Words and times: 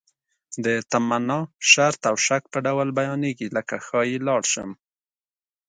د 0.65 0.67
تمنا، 0.91 1.39
شرط 1.71 2.01
او 2.09 2.15
شک 2.25 2.43
په 2.53 2.59
ډول 2.65 2.87
بیانیږي 2.97 3.47
لکه 3.57 3.75
ښایي 3.85 4.17
لاړ 4.27 4.41
شم. 4.53 4.69